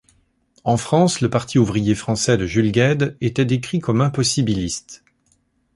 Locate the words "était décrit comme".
3.21-4.01